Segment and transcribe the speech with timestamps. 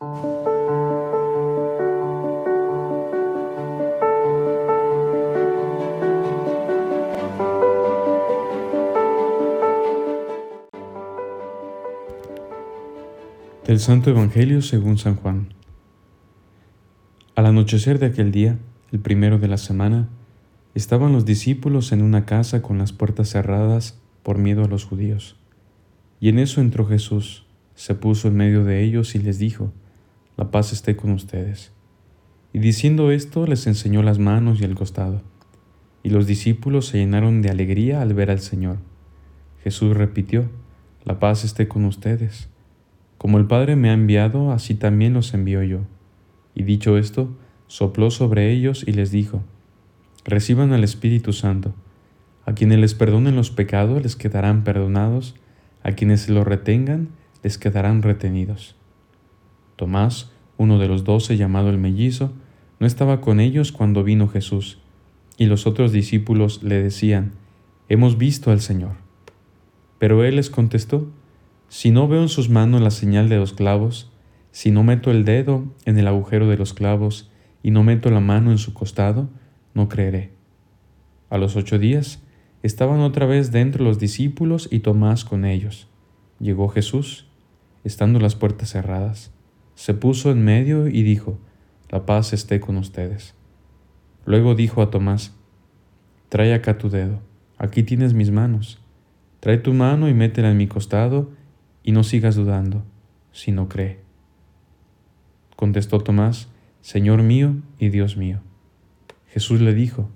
[0.00, 0.10] Del
[13.80, 15.48] Santo Evangelio según San Juan.
[17.34, 18.56] Al anochecer de aquel día,
[18.92, 20.08] el primero de la semana,
[20.76, 25.34] estaban los discípulos en una casa con las puertas cerradas por miedo a los judíos.
[26.20, 29.72] Y en eso entró Jesús, se puso en medio de ellos y les dijo,
[30.38, 31.72] La paz esté con ustedes.
[32.52, 35.20] Y diciendo esto les enseñó las manos y el costado.
[36.04, 38.78] Y los discípulos se llenaron de alegría al ver al Señor.
[39.64, 40.48] Jesús repitió,
[41.04, 42.48] La paz esté con ustedes.
[43.18, 45.80] Como el Padre me ha enviado, así también los envío yo.
[46.54, 47.36] Y dicho esto,
[47.66, 49.42] sopló sobre ellos y les dijo,
[50.24, 51.74] Reciban al Espíritu Santo.
[52.46, 55.34] A quienes les perdonen los pecados les quedarán perdonados,
[55.82, 57.08] a quienes se los retengan
[57.42, 58.77] les quedarán retenidos.
[59.78, 62.32] Tomás, uno de los doce llamado el mellizo,
[62.80, 64.78] no estaba con ellos cuando vino Jesús,
[65.36, 67.30] y los otros discípulos le decían,
[67.88, 68.96] Hemos visto al Señor.
[70.00, 71.08] Pero él les contestó,
[71.68, 74.10] si no veo en sus manos la señal de los clavos,
[74.50, 77.30] si no meto el dedo en el agujero de los clavos
[77.62, 79.28] y no meto la mano en su costado,
[79.74, 80.32] no creeré.
[81.30, 82.20] A los ocho días
[82.64, 85.86] estaban otra vez dentro los discípulos y Tomás con ellos.
[86.40, 87.28] Llegó Jesús,
[87.84, 89.30] estando las puertas cerradas,
[89.78, 91.38] se puso en medio y dijo,
[91.88, 93.36] La paz esté con ustedes.
[94.26, 95.36] Luego dijo a Tomás,
[96.30, 97.20] Trae acá tu dedo,
[97.58, 98.82] aquí tienes mis manos,
[99.38, 101.30] trae tu mano y métela en mi costado
[101.84, 102.82] y no sigas dudando,
[103.30, 104.00] sino cree.
[105.54, 106.48] Contestó Tomás,
[106.80, 108.40] Señor mío y Dios mío.
[109.28, 110.10] Jesús le dijo,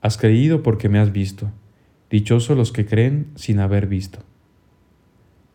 [0.00, 1.50] Has creído porque me has visto,
[2.08, 4.20] dichosos los que creen sin haber visto.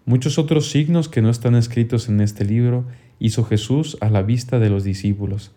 [0.10, 2.84] Muchos otros signos que no están escritos en este libro
[3.20, 5.52] hizo Jesús a la vista de los discípulos.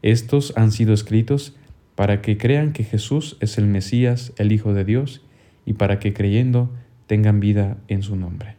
[0.00, 1.54] Estos han sido escritos
[1.94, 5.20] para que crean que Jesús es el Mesías, el Hijo de Dios,
[5.66, 6.70] y para que creyendo
[7.06, 8.56] tengan vida en su nombre.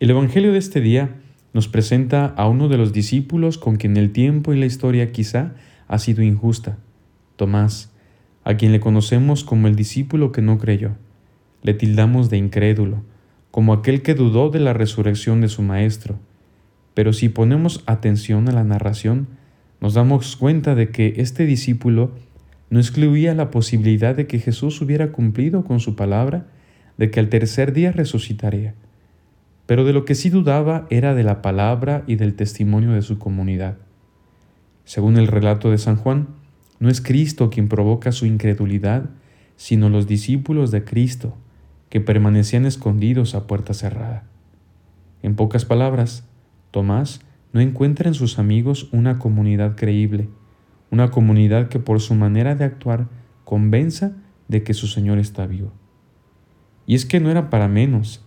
[0.00, 1.14] El Evangelio de este día
[1.52, 5.54] nos presenta a uno de los discípulos con quien el tiempo y la historia quizá
[5.86, 6.78] ha sido injusta,
[7.36, 7.91] Tomás,
[8.44, 10.92] a quien le conocemos como el discípulo que no creyó.
[11.62, 13.02] Le tildamos de incrédulo,
[13.50, 16.18] como aquel que dudó de la resurrección de su Maestro.
[16.94, 19.28] Pero si ponemos atención a la narración,
[19.80, 22.12] nos damos cuenta de que este discípulo
[22.70, 26.46] no excluía la posibilidad de que Jesús hubiera cumplido con su palabra
[26.98, 28.74] de que al tercer día resucitaría
[29.66, 33.18] pero de lo que sí dudaba era de la palabra y del testimonio de su
[33.18, 33.78] comunidad.
[34.84, 36.28] Según el relato de San Juan,
[36.82, 39.08] no es Cristo quien provoca su incredulidad,
[39.54, 41.36] sino los discípulos de Cristo,
[41.90, 44.24] que permanecían escondidos a puerta cerrada.
[45.22, 46.26] En pocas palabras,
[46.72, 47.20] Tomás
[47.52, 50.28] no encuentra en sus amigos una comunidad creíble,
[50.90, 53.06] una comunidad que por su manera de actuar
[53.44, 54.16] convenza
[54.48, 55.70] de que su Señor está vivo.
[56.84, 58.24] Y es que no era para menos,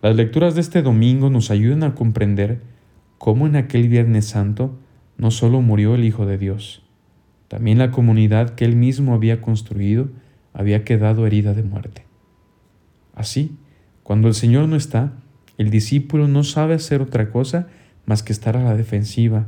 [0.00, 2.62] las lecturas de este domingo nos ayudan a comprender
[3.18, 4.78] cómo en aquel Viernes Santo
[5.18, 6.87] no solo murió el Hijo de Dios,
[7.48, 10.08] también la comunidad que él mismo había construido
[10.52, 12.04] había quedado herida de muerte.
[13.14, 13.56] Así,
[14.02, 15.12] cuando el Señor no está,
[15.56, 17.66] el discípulo no sabe hacer otra cosa
[18.06, 19.46] más que estar a la defensiva,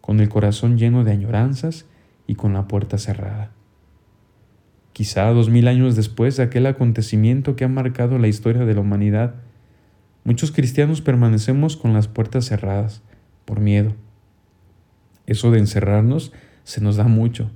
[0.00, 1.86] con el corazón lleno de añoranzas
[2.26, 3.50] y con la puerta cerrada.
[4.92, 8.80] Quizá dos mil años después de aquel acontecimiento que ha marcado la historia de la
[8.80, 9.34] humanidad,
[10.28, 13.00] Muchos cristianos permanecemos con las puertas cerradas
[13.46, 13.94] por miedo.
[15.24, 16.32] Eso de encerrarnos
[16.68, 17.50] se nos da mucho.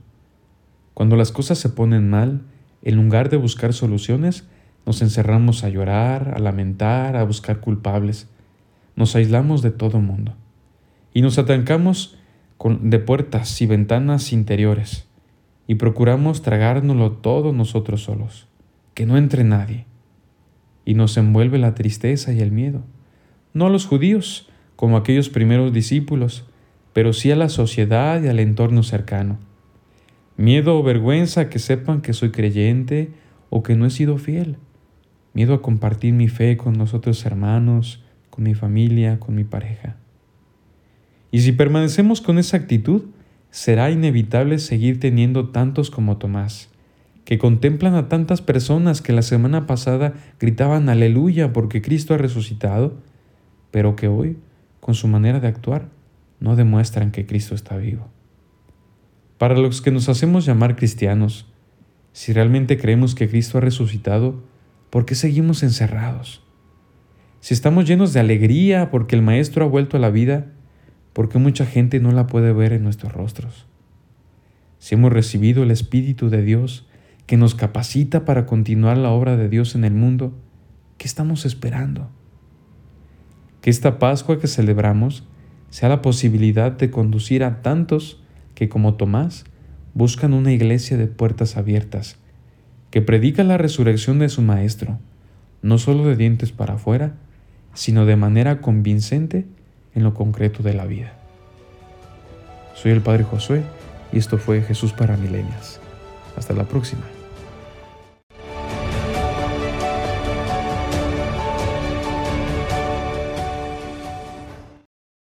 [0.95, 2.41] Cuando las cosas se ponen mal,
[2.81, 4.49] en lugar de buscar soluciones,
[4.87, 8.31] nos encerramos a llorar, a lamentar, a buscar culpables.
[8.97, 10.33] Nos aislamos de todo mundo.
[11.13, 12.17] Y nos atancamos
[12.81, 15.07] de puertas y ventanas interiores.
[15.67, 18.49] Y procuramos tragárnoslo todo nosotros solos.
[18.95, 19.85] Que no entre nadie
[20.87, 22.83] y nos envuelve la tristeza y el miedo.
[23.53, 26.47] No los judíos, como aquellos primeros discípulos,
[26.93, 29.39] pero sí a la sociedad y al entorno cercano.
[30.37, 33.11] Miedo o vergüenza que sepan que soy creyente
[33.51, 34.57] o que no he sido fiel.
[35.35, 39.97] Miedo a compartir mi fe con los otros hermanos, con mi familia, con mi pareja.
[41.31, 43.05] Y si permanecemos con esa actitud,
[43.51, 46.71] será inevitable seguir teniendo tantos como Tomás,
[47.25, 52.95] que contemplan a tantas personas que la semana pasada gritaban aleluya porque Cristo ha resucitado,
[53.71, 54.37] pero que hoy,
[54.81, 55.89] con su manera de actuar,
[56.43, 58.09] no demuestran que Cristo está vivo.
[59.39, 61.47] Para los que nos hacemos llamar cristianos,
[62.13, 64.43] si realmente creemos que Cristo ha resucitado,
[64.91, 66.45] ¿por qué seguimos encerrados?
[67.41, 70.47] Si estamos llenos de alegría porque el Maestro ha vuelto a la vida,
[71.13, 73.67] ¿por qué mucha gente no la puede ver en nuestros rostros?
[74.79, 76.89] Si hemos recibido el Espíritu de Dios
[77.27, 80.37] que nos capacita para continuar la obra de Dios en el mundo,
[80.99, 82.11] ¿qué estamos esperando?
[83.61, 85.27] Que esta Pascua que celebramos
[85.73, 88.21] sea la posibilidad de conducir a tantos
[88.55, 89.45] que como Tomás
[89.95, 92.19] buscan una iglesia de puertas abiertas,
[92.91, 94.99] que predica la resurrección de su Maestro,
[95.63, 97.15] no solo de dientes para afuera,
[97.73, 99.47] sino de manera convincente
[99.95, 101.15] en lo concreto de la vida.
[102.75, 103.63] Soy el Padre Josué
[104.13, 105.81] y esto fue Jesús para Milenias.
[106.37, 107.22] Hasta la próxima.